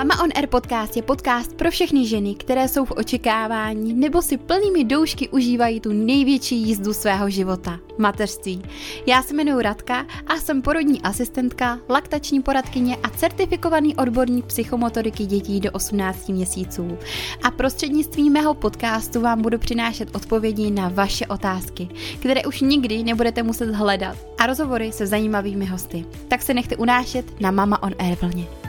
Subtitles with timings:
[0.00, 4.36] Mama on Air podcast je podcast pro všechny ženy, které jsou v očekávání nebo si
[4.36, 8.62] plnými doušky užívají tu největší jízdu svého života mateřství.
[9.06, 15.60] Já se jmenuji Radka a jsem porodní asistentka, laktační poradkyně a certifikovaný odborník psychomotoriky dětí
[15.60, 16.98] do 18 měsíců.
[17.42, 21.88] A prostřednictvím mého podcastu vám budu přinášet odpovědi na vaše otázky,
[22.20, 26.04] které už nikdy nebudete muset hledat a rozhovory se zajímavými hosty.
[26.28, 28.59] Tak se nechte unášet na Mama on Air vlně.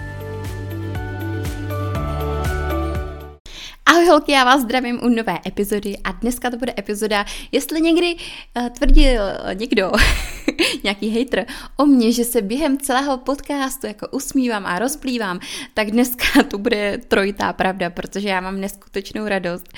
[4.01, 8.15] Ahoj holky, já vás zdravím u nové epizody a dneska to bude epizoda, jestli někdy
[8.15, 9.21] uh, tvrdil
[9.53, 9.91] někdo,
[10.83, 11.45] nějaký hater
[11.77, 15.39] o mně, že se během celého podcastu jako usmívám a rozplývám,
[15.73, 19.69] tak dneska to bude trojitá pravda, protože já mám neskutečnou radost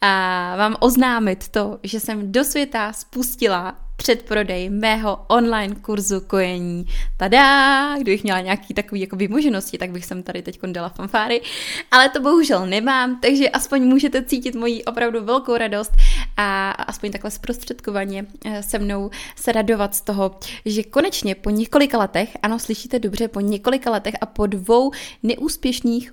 [0.00, 0.08] a
[0.56, 6.86] vám oznámit to, že jsem do světa spustila předprodej mého online kurzu kojení.
[7.16, 7.96] Tada!
[7.96, 11.40] Kdybych měla nějaký takový jako vymoženosti, tak bych sem tady teď dala fanfáry,
[11.90, 15.92] ale to bohužel nemám, takže aspoň můžete cítit moji opravdu velkou radost
[16.36, 21.98] a aspoň takhle zprostředkovaně eh, se mnou se radovat z toho, že konečně po několika
[21.98, 24.90] letech, ano, slyšíte dobře, po několika letech a po dvou
[25.22, 26.12] neúspěšných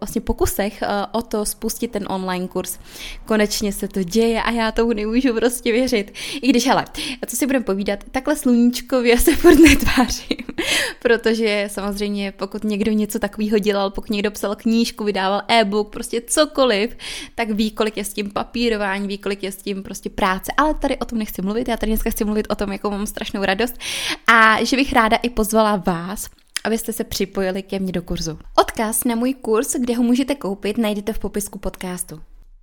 [0.00, 2.78] vlastně pokusech eh, o to spustit ten online kurz.
[3.26, 6.12] Konečně se to děje a já tomu nemůžu prostě věřit.
[6.42, 6.84] I když, hele,
[7.26, 10.46] co si budeme povídat, takhle sluníčkově se furt netvářím,
[11.02, 16.96] protože samozřejmě pokud někdo něco takového dělal, pokud někdo psal knížku, vydával e-book, prostě cokoliv,
[17.34, 20.74] tak ví, kolik je s tím papírování, ví, kolik je s tím prostě práce, ale
[20.74, 23.44] tady o tom nechci mluvit, já tady dneska chci mluvit o tom, jakou mám strašnou
[23.44, 23.78] radost
[24.26, 26.28] a že bych ráda i pozvala vás,
[26.64, 28.38] abyste se připojili ke mně do kurzu.
[28.58, 32.20] Odkaz na můj kurz, kde ho můžete koupit, najdete v popisku podcastu.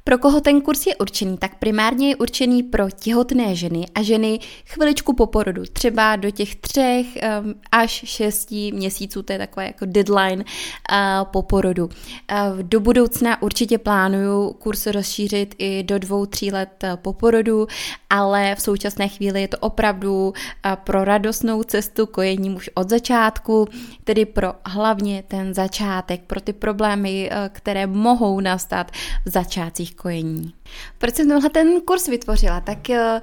[0.09, 4.39] Pro koho ten kurz je určený, tak primárně je určený pro těhotné ženy a ženy
[4.65, 7.05] chviličku po porodu, třeba do těch třech
[7.71, 11.85] až šesti měsíců, to je takové jako deadline uh, po porodu.
[11.85, 11.91] Uh,
[12.61, 17.67] do budoucna určitě plánuju kurz rozšířit i do dvou, tří let uh, po porodu,
[18.09, 20.33] ale v současné chvíli je to opravdu
[20.83, 23.67] pro radostnou cestu kojením už od začátku,
[24.03, 28.91] tedy pro hlavně ten začátek, pro ty problémy, které mohou nastat
[29.25, 30.53] v začátcích kojení.
[30.97, 32.61] Proč jsem tenhle ten kurz vytvořila?
[32.61, 33.21] Tak eh,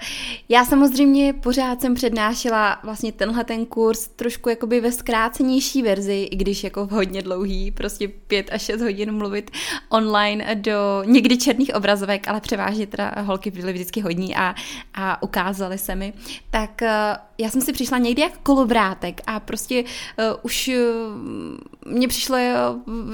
[0.48, 6.36] já samozřejmě pořád jsem přednášela vlastně tenhle ten kurz trošku jakoby ve zkrácenější verzi, i
[6.36, 9.50] když jako hodně dlouhý, prostě pět až šest hodin mluvit
[9.88, 14.54] online do někdy černých obrazovek, ale převážně teda holky byly vždycky hodní a,
[14.94, 16.12] a ukázaly se mi.
[16.50, 22.08] Tak eh, já jsem si přišla někdy jak kolovrátek a prostě uh, už uh, mně
[22.08, 22.36] přišlo,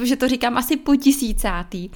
[0.02, 1.90] že to říkám asi po tisícátý.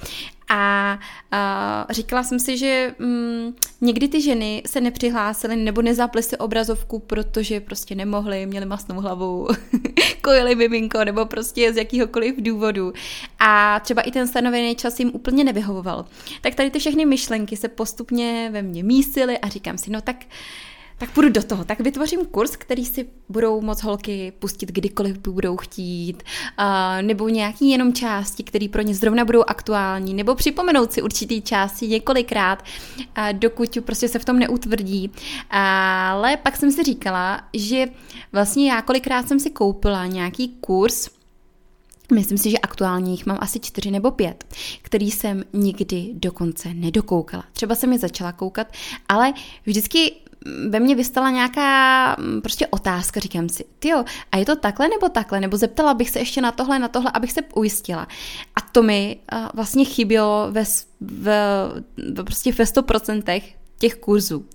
[0.49, 0.99] A
[1.33, 6.99] uh, říkala jsem si, že um, někdy ty ženy se nepřihlásily nebo nezaply si obrazovku,
[6.99, 9.47] protože prostě nemohly, měly masnou hlavu,
[10.21, 12.93] kojili miminko nebo prostě z jakýhokoliv důvodu.
[13.39, 16.05] A třeba i ten stanovený čas jim úplně nevyhovoval.
[16.41, 20.15] Tak tady ty všechny myšlenky se postupně ve mně mísily a říkám si, no tak
[20.97, 21.65] tak půjdu do toho.
[21.65, 26.23] Tak vytvořím kurz, který si budou moc holky pustit kdykoliv budou chtít,
[26.59, 26.65] uh,
[27.01, 31.87] nebo nějaký jenom části, které pro ně zrovna budou aktuální, nebo připomenout si určitý části
[31.87, 32.63] několikrát,
[32.97, 33.03] uh,
[33.33, 35.11] dokud prostě se v tom neutvrdí.
[35.49, 37.85] Ale pak jsem si říkala, že
[38.31, 41.09] vlastně já kolikrát jsem si koupila nějaký kurz,
[42.13, 47.43] Myslím si, že aktuálně jich mám asi čtyři nebo pět, který jsem nikdy dokonce nedokoukala.
[47.53, 48.67] Třeba jsem je začala koukat,
[49.09, 49.33] ale
[49.65, 50.11] vždycky
[50.69, 55.09] ve mně vystala nějaká mm, prostě otázka, říkám si, jo, a je to takhle nebo
[55.09, 58.07] takhle, nebo zeptala bych se ještě na tohle, na tohle, abych se ujistila.
[58.55, 60.63] A to mi uh, vlastně chybělo ve,
[61.01, 61.41] ve,
[62.13, 63.41] ve, prostě ve 100%
[63.77, 64.37] těch kurzů.
[64.37, 64.45] Uh,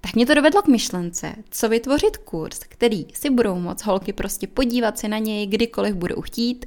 [0.00, 4.46] tak mě to dovedlo k myšlence, co vytvořit kurz, který si budou moc holky prostě
[4.46, 6.66] podívat se na něj, kdykoliv budou chtít,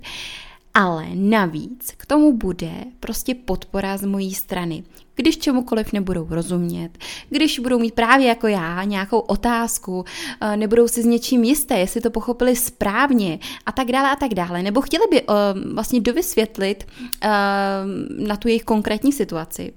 [0.74, 4.84] ale navíc k tomu bude prostě podpora z mojí strany.
[5.16, 6.90] Když čemukoliv nebudou rozumět,
[7.30, 10.06] když budou mít právě jako já nějakou otázku,
[10.42, 14.34] eh, nebudou si s něčím jisté, jestli to pochopili správně a tak dále a tak
[14.34, 15.36] dále, nebo chtěli by uh,
[15.74, 19.74] vlastně dovysvětlit uh, na tu jejich konkrétní situaci,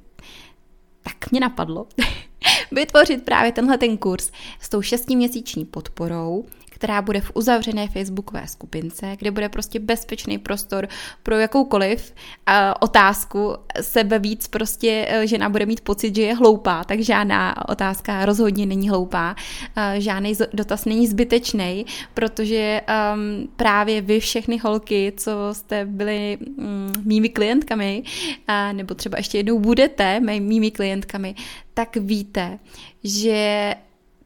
[1.02, 1.86] tak mě napadlo
[2.72, 4.30] vytvořit právě tenhle ten kurz
[4.60, 6.44] s tou šestiměsíční podporou,
[6.78, 10.88] která bude v uzavřené facebookové skupince, kde bude prostě bezpečný prostor
[11.22, 12.14] pro jakoukoliv
[12.48, 13.54] uh, otázku.
[13.80, 18.66] Sebe víc prostě uh, žena bude mít pocit, že je hloupá, tak žádná otázka rozhodně
[18.66, 19.36] není hloupá.
[19.76, 26.92] Uh, žádný dotaz není zbytečný, protože um, právě vy všechny holky, co jste byly um,
[27.04, 28.02] mými klientkami,
[28.48, 31.34] uh, nebo třeba ještě jednou budete mými klientkami,
[31.74, 32.58] tak víte,
[33.04, 33.74] že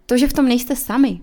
[0.07, 1.21] to, že v tom nejste sami,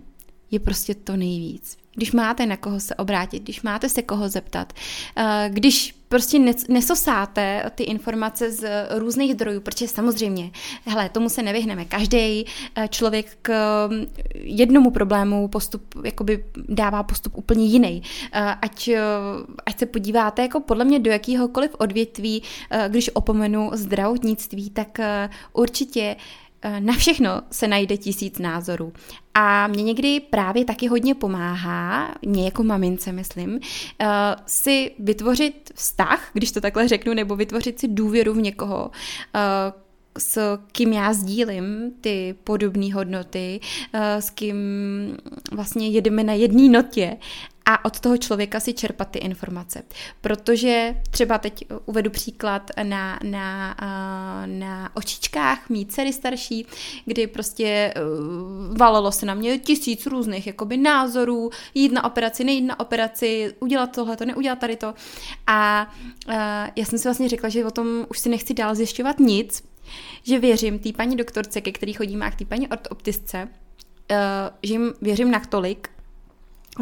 [0.52, 1.78] je prostě to nejvíc.
[1.96, 4.74] když máte na koho se obrátit, když máte se koho zeptat,
[5.18, 10.52] eh, když prostě nesosáte ty informace z různých zdrojů, protože samozřejmě,
[10.86, 11.86] hele, tomu se nevyhneme.
[11.86, 13.52] Každý eh, člověk k
[13.88, 18.04] mm, jednomu problému postup, jakoby dává postup úplně jiný.
[18.34, 18.90] Eh, ať,
[19.66, 22.44] ať se podíváte jako podle mě do jakýhokoliv odvětví,
[22.88, 24.98] když opomenu zdravotnictví, tak
[25.54, 26.16] určitě
[26.80, 28.94] na všechno se najde tisíc názorů.
[29.34, 33.60] A mě někdy právě taky hodně pomáhá, mě jako mamince myslím,
[34.00, 34.08] eh,
[34.46, 38.92] si vytvořit vztah, když to takhle řeknu, nebo vytvořit si důvěru v někoho,
[39.36, 39.40] eh,
[40.18, 43.60] s kým já sdílím ty podobné hodnoty,
[43.94, 44.58] s kým
[45.52, 47.18] vlastně jedeme na jedné notě
[47.70, 49.84] a od toho člověka si čerpat ty informace.
[50.22, 53.76] Protože třeba teď uvedu příklad na, na,
[54.46, 56.66] na očičkách mý dcery starší,
[57.06, 57.94] kdy prostě e,
[58.78, 63.96] valilo se na mě tisíc různých jakoby názorů, jít na operaci, nejít na operaci, udělat
[63.96, 64.94] tohle, to neudělat tady to.
[65.48, 65.92] A
[66.76, 69.64] já jsem si vlastně řekla, že o tom už si nechci dál zjišťovat nic,
[70.24, 73.48] že věřím té paní doktorce, ke který chodím a k té paní ortoptistce,
[74.64, 75.90] že jim věřím natolik,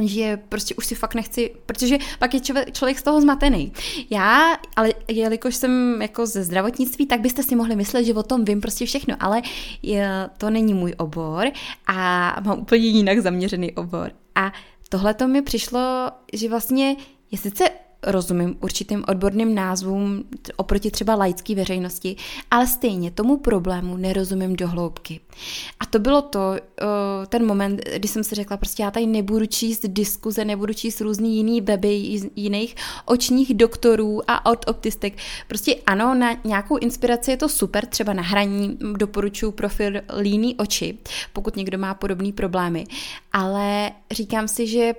[0.01, 3.73] že prostě už si fakt nechci, protože pak je člověk, člověk z toho zmatený.
[4.09, 8.45] Já, ale jelikož jsem jako ze zdravotnictví, tak byste si mohli myslet, že o tom
[8.45, 9.41] vím prostě všechno, ale
[9.83, 11.47] je, to není můj obor
[11.87, 14.11] a mám úplně jinak zaměřený obor.
[14.35, 14.51] A
[14.89, 16.95] tohle to mi přišlo, že vlastně
[17.31, 17.69] je sice
[18.07, 20.23] rozumím určitým odborným názvům
[20.55, 22.15] oproti třeba laické veřejnosti,
[22.51, 25.19] ale stejně tomu problému nerozumím do hloubky.
[25.79, 26.55] A to bylo to,
[27.29, 31.37] ten moment, kdy jsem si řekla, prostě já tady nebudu číst diskuze, nebudu číst různý
[31.37, 32.75] jiný weby jiných
[33.05, 35.13] očních doktorů a od optistek.
[35.47, 40.97] Prostě ano, na nějakou inspiraci je to super, třeba na hraní doporučuji profil Líný oči,
[41.33, 42.83] pokud někdo má podobné problémy,
[43.33, 44.93] ale říkám si, že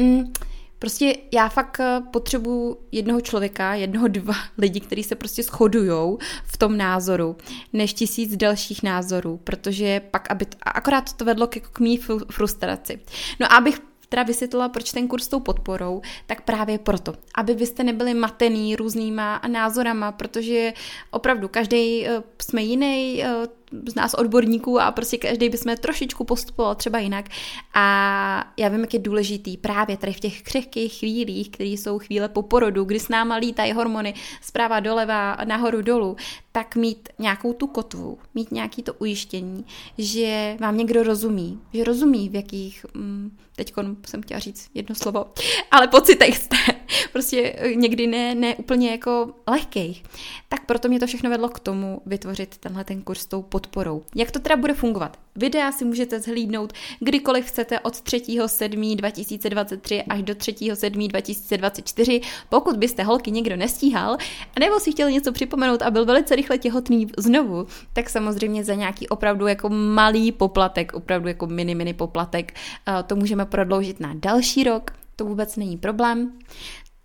[0.00, 0.32] mm,
[0.78, 6.56] Prostě já fakt eh, potřebuji jednoho člověka, jednoho dva lidi, kteří se prostě shodujou v
[6.56, 7.36] tom názoru,
[7.72, 11.98] než tisíc dalších názorů, protože pak, aby, a akorát to vedlo k, k mý
[12.30, 13.00] frustraci.
[13.40, 17.54] No a abych teda vysvětlila, proč ten kurz s tou podporou, tak právě proto, aby
[17.54, 20.72] vy jste nebyli matený různýma názorama, protože
[21.10, 23.46] opravdu každý eh, jsme jiný, eh,
[23.88, 27.28] z nás odborníků a prostě každý bychom trošičku postupoval třeba jinak.
[27.74, 32.28] A já vím, jak je důležitý právě tady v těch křehkých chvílích, které jsou chvíle
[32.28, 36.16] po porodu, kdy s náma lítají hormony zprava doleva, nahoru dolů,
[36.52, 39.64] tak mít nějakou tu kotvu, mít nějaký to ujištění,
[39.98, 43.72] že vám někdo rozumí, že rozumí v jakých, mm, teď
[44.06, 45.26] jsem chtěla říct jedno slovo,
[45.70, 46.56] ale pocitech jste,
[47.12, 50.02] prostě někdy ne, ne úplně jako lehkých.
[50.48, 54.02] Tak proto mě to všechno vedlo k tomu vytvořit tenhle ten kurz tou podporou.
[54.14, 55.18] Jak to teda bude fungovat?
[55.36, 63.56] Videa si můžete zhlídnout kdykoliv chcete od 3.7.2023 až do 3.7.2024, pokud byste holky někdo
[63.56, 64.16] nestíhal,
[64.58, 69.08] nebo si chtěl něco připomenout a byl velice rychle těhotný znovu, tak samozřejmě za nějaký
[69.08, 72.54] opravdu jako malý poplatek, opravdu jako mini mini poplatek,
[72.88, 76.32] eh, to můžeme prodloužit na další rok, to vůbec není problém.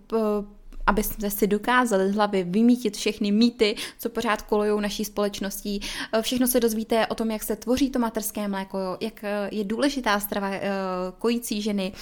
[0.86, 5.80] abyste si dokázali z hlavy vymítit všechny mýty, co pořád kolují naší společností.
[6.20, 10.50] Všechno se dozvíte o tom, jak se tvoří to materské mléko, jak je důležitá strava
[10.50, 10.70] eh,
[11.18, 11.92] kojící ženy,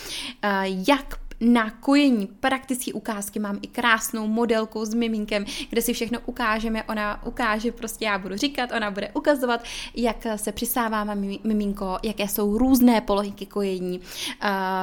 [0.42, 3.38] eh, jak na kojení praktické ukázky.
[3.38, 6.84] Mám i krásnou modelku s miminkem, kde si všechno ukážeme.
[6.84, 9.64] Ona ukáže, prostě já budu říkat, ona bude ukazovat,
[9.96, 11.04] jak se přisává
[11.44, 14.00] miminko, jaké jsou různé polohy kojení,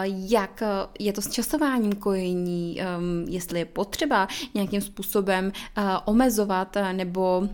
[0.08, 0.64] jak
[1.00, 5.52] je to s časováním kojení, um, jestli je potřeba nějakým způsobem
[6.06, 7.50] omezovat nebo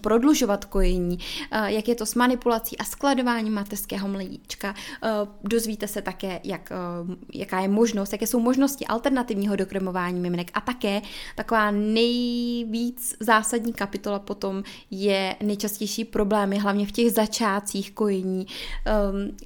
[0.00, 1.18] prodlužovat kojení,
[1.50, 4.74] eh, jak je to s manipulací a skladováním mateřského mlíčka.
[5.02, 5.08] Eh,
[5.44, 10.60] dozvíte se také, jak, eh, jaká je možnost, jaké jsou možnosti alternativního dokrmování miminek a
[10.60, 11.02] také
[11.36, 18.46] taková nejvíc zásadní kapitola potom je nejčastější problémy, hlavně v těch začátcích kojení,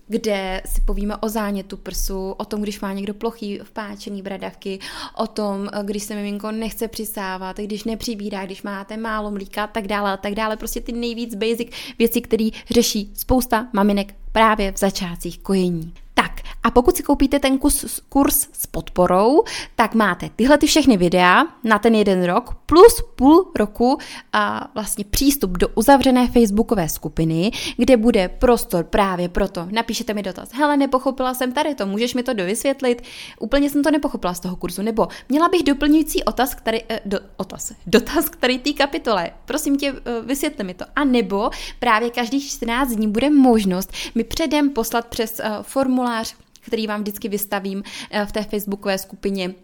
[0.07, 4.79] kde si povíme o zánětu prsu, o tom, když má někdo plochý vpáčený bradavky,
[5.17, 10.19] o tom, když se miminko nechce přisávat, když nepřibírá, když máte málo mlíka, tak dále,
[10.27, 11.69] tak dále, prostě ty nejvíc basic
[11.99, 15.93] věci, které řeší spousta maminek právě v začátcích kojení.
[16.15, 16.36] Tak
[16.67, 19.43] a pokud si koupíte ten kurz, kurz s podporou,
[19.77, 23.99] tak máte tyhle ty všechny videa na ten jeden rok plus půl roku
[24.33, 29.69] a vlastně přístup do uzavřené facebookové skupiny, kde bude prostor právě proto.
[29.71, 30.53] Napíšete mi dotaz.
[30.53, 33.03] Hele, nepochopila jsem tady to, můžeš mi to dovysvětlit?
[33.41, 34.83] Úplně jsem to nepochopila z toho kurzu.
[34.83, 39.31] Nebo měla bych doplňující otaz, který, eh, do, otaz, dotaz, který té kapitole.
[39.45, 40.85] Prosím tě, eh, vysvětli mi to.
[40.97, 46.87] A nebo právě každých 14 dní bude možnost mi předem poslat přes eh, formulář který
[46.87, 49.55] vám vždycky vystavím eh, v té facebookové skupině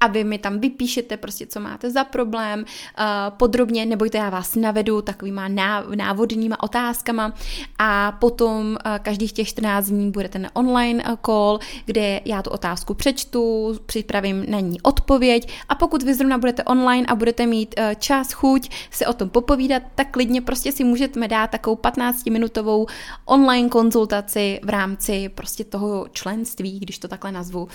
[0.00, 3.04] a vy mi tam vypíšete prostě, co máte za problém, uh,
[3.36, 5.48] podrobně, nebojte, já vás navedu takovýma
[5.94, 7.32] návodnýma otázkama.
[7.78, 12.50] A potom uh, každých těch 14 dní bude ten online uh, call, kde já tu
[12.50, 15.52] otázku přečtu, připravím na ní odpověď.
[15.68, 19.82] A pokud vy zrovna budete online a budete mít čas, chuť se o tom popovídat,
[19.94, 22.86] tak klidně prostě si můžete dát takovou 15-minutovou
[23.24, 27.68] online konzultaci v rámci prostě toho členství, když to takhle nazvu,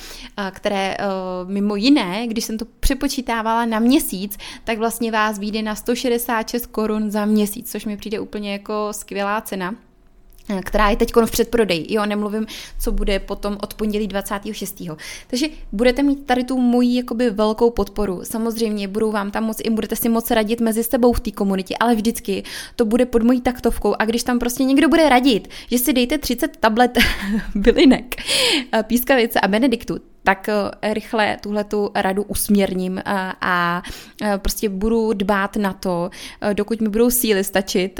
[0.52, 0.98] které
[1.48, 7.12] mimo jiné když jsem to přepočítávala na měsíc, tak vlastně vás vyjde na 166 korun
[7.12, 9.76] za měsíc, což mi přijde úplně jako skvělá cena
[10.64, 11.94] která je teď v předprodeji.
[11.94, 12.48] Jo, nemluvím,
[12.80, 14.84] co bude potom od pondělí 26.
[15.28, 18.20] Takže budete mít tady tu moji jakoby velkou podporu.
[18.24, 21.76] Samozřejmě budou vám tam moc, i budete si moc radit mezi sebou v té komunitě,
[21.80, 22.44] ale vždycky
[22.76, 26.18] to bude pod mojí taktovkou a když tam prostě někdo bude radit, že si dejte
[26.18, 26.98] 30 tablet
[27.56, 28.16] bylinek,
[28.88, 33.84] pískavice a benediktu, tak eh, rychle tuhletu radu usměrním a, a
[34.22, 36.10] eh, prostě budu dbát na to,
[36.42, 38.00] eh, dokud mi budou síly stačit,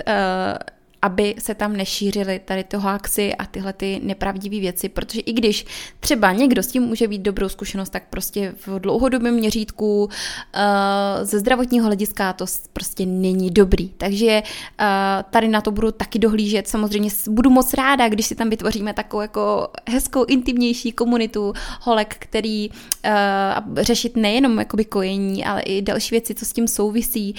[1.06, 5.66] aby se tam nešířily tady to hoaxy a tyhle ty nepravdivé věci, protože i když
[6.00, 10.10] třeba někdo s tím může být dobrou zkušenost, tak prostě v dlouhodobém měřítku uh,
[11.22, 13.90] ze zdravotního hlediska to prostě není dobrý.
[13.90, 14.86] Takže uh,
[15.30, 16.68] tady na to budu taky dohlížet.
[16.68, 22.70] Samozřejmě budu moc ráda, když si tam vytvoříme takovou jako hezkou, intimnější komunitu holek, který
[22.70, 27.36] uh, řešit nejenom jakoby kojení, ale i další věci, co s tím souvisí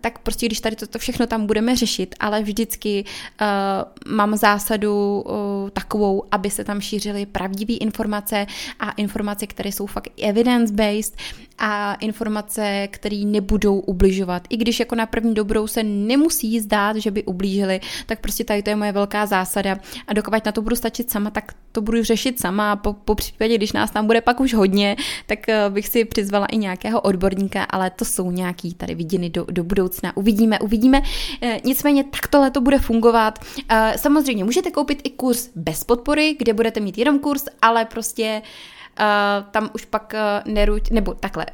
[0.00, 3.04] tak prostě když tady toto všechno tam budeme řešit, ale vždycky
[3.40, 8.46] uh, mám zásadu uh, takovou, aby se tam šířily pravdivé informace
[8.80, 11.16] a informace, které jsou fakt evidence-based
[11.58, 14.42] a informace, které nebudou ubližovat.
[14.48, 18.62] I když jako na první dobrou se nemusí zdát, že by ublížili, tak prostě tady
[18.62, 22.04] to je moje velká zásada a dokud na to budu stačit sama, tak to budu
[22.04, 24.96] řešit sama a po, po případě, když nás tam bude pak už hodně,
[25.26, 29.46] tak uh, bych si přizvala i nějakého odborníka, ale to jsou nějaký tady vidiny do,
[29.50, 30.16] do budoucna.
[30.16, 31.02] Uvidíme, uvidíme.
[31.42, 33.38] E, nicméně tak tohle to bude fungovat.
[33.68, 38.42] E, samozřejmě můžete koupit i kurz bez podpory, kde budete mít jenom kurz, ale prostě
[39.00, 39.04] e,
[39.50, 40.14] tam už pak
[40.46, 41.46] neruť, nebo takhle,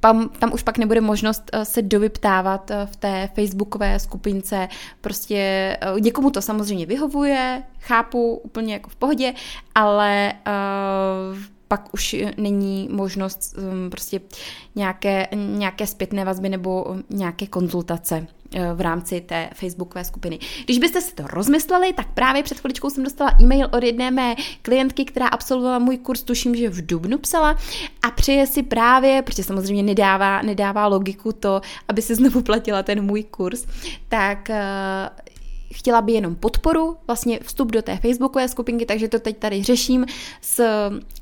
[0.00, 4.68] tam, tam už pak nebude možnost se dovyptávat v té facebookové skupince.
[5.00, 9.34] Prostě někomu to samozřejmě vyhovuje, chápu, úplně jako v pohodě,
[9.74, 14.20] ale uh, pak už není možnost um, prostě
[14.74, 20.38] nějaké, nějaké zpětné vazby nebo nějaké konzultace uh, v rámci té facebookové skupiny.
[20.64, 24.34] Když byste si to rozmysleli, tak právě před chviličkou jsem dostala e-mail od jedné mé
[24.62, 27.56] klientky, která absolvovala můj kurz, tuším, že v Dubnu psala
[28.02, 33.04] a přeje si právě, protože samozřejmě nedává, nedává logiku to, aby si znovu platila ten
[33.04, 33.66] můj kurz,
[34.08, 35.26] tak uh,
[35.72, 40.06] chtěla by jenom podporu, vlastně vstup do té facebookové skupinky, takže to teď tady řeším
[40.40, 40.64] s,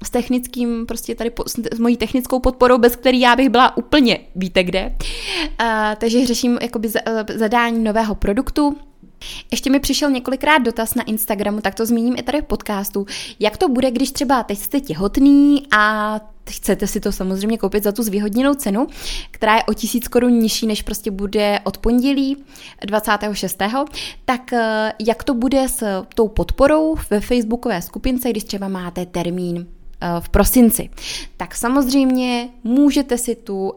[0.04, 4.18] s technickým, prostě tady po, s, mojí technickou podporou, bez který já bych byla úplně
[4.36, 4.96] víte kde.
[5.60, 5.66] Uh,
[5.98, 6.88] takže řeším jakoby
[7.34, 8.76] zadání nového produktu,
[9.50, 13.06] ještě mi přišel několikrát dotaz na Instagramu, tak to zmíním i tady v podcastu.
[13.40, 17.92] Jak to bude, když třeba teď jste těhotný a chcete si to samozřejmě koupit za
[17.92, 18.86] tu zvýhodněnou cenu,
[19.30, 22.36] která je o tisíc korun nižší, než prostě bude od pondělí
[22.86, 23.62] 26.
[24.24, 29.66] Tak eh, jak to bude s tou podporou ve facebookové skupince, když třeba máte termín
[30.20, 30.90] v prosinci.
[31.36, 33.70] Tak samozřejmě můžete si tu uh,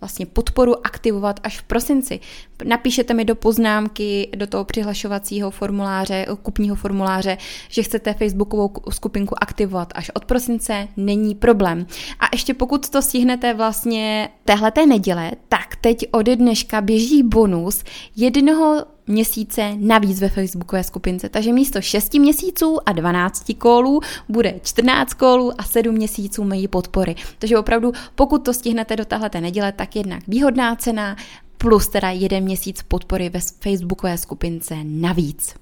[0.00, 2.20] vlastně podporu aktivovat až v prosinci.
[2.64, 7.38] Napíšete mi do poznámky, do toho přihlašovacího formuláře, kupního formuláře,
[7.68, 11.86] že chcete facebookovou skupinku aktivovat až od prosince, není problém.
[12.20, 17.84] A ještě pokud to stihnete vlastně téhleté neděle, tak teď ode dneška běží bonus
[18.16, 21.28] jednoho měsíce navíc ve facebookové skupince.
[21.28, 27.14] Takže místo 6 měsíců a 12 kólů bude 14 kólů a 7 měsíců mají podpory.
[27.38, 31.16] Takže opravdu, pokud to stihnete do tahle neděle, tak jednak výhodná cena,
[31.64, 35.54] plus teda jeden měsíc podpory ve facebookové skupince navíc.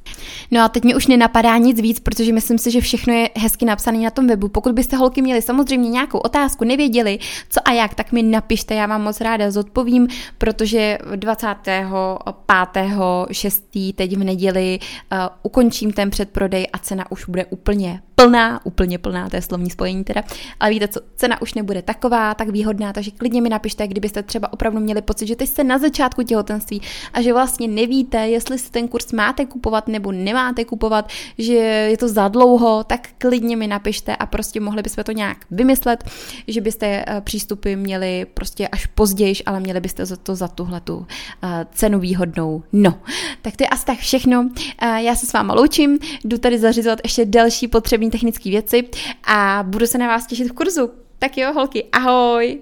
[0.51, 3.65] No a teď mi už nenapadá nic víc, protože myslím si, že všechno je hezky
[3.65, 4.49] napsané na tom webu.
[4.49, 7.19] Pokud byste holky měli samozřejmě nějakou otázku, nevěděli,
[7.49, 13.95] co a jak, tak mi napište, já vám moc ráda zodpovím, protože 25.6.
[13.95, 14.79] teď v neděli
[15.13, 19.71] uh, ukončím ten předprodej a cena už bude úplně plná, úplně plná, to je slovní
[19.71, 20.23] spojení teda,
[20.61, 24.53] ale víte co, cena už nebude taková, tak výhodná, takže klidně mi napište, kdybyste třeba
[24.53, 28.71] opravdu měli pocit, že teď jste na začátku těhotenství a že vlastně nevíte, jestli si
[28.71, 33.67] ten kurz máte kupovat nebo nemáte kupovat, že je to za dlouho, tak klidně mi
[33.67, 36.05] napište a prostě mohli bychom to nějak vymyslet,
[36.49, 40.81] že byste eh, přístupy měli prostě až později, ale měli byste za to za tuhle
[40.81, 41.07] tu
[41.43, 42.63] eh, cenu výhodnou.
[42.73, 42.99] No,
[43.43, 44.51] tak to je asi tak všechno.
[44.83, 47.69] Eh, já se s váma loučím, jdu tady zařizovat ještě další
[48.03, 48.89] potřební technické věci
[49.25, 50.91] a budu se na vás těšit v kurzu.
[51.19, 52.61] Tak jo, holky, ahoj!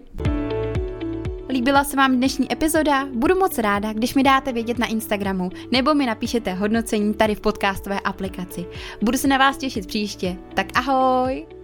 [1.48, 3.08] Líbila se vám dnešní epizoda?
[3.12, 7.40] Budu moc ráda, když mi dáte vědět na Instagramu nebo mi napíšete hodnocení tady v
[7.40, 8.66] podcastové aplikaci.
[9.02, 10.36] Budu se na vás těšit příště.
[10.54, 11.59] Tak ahoj!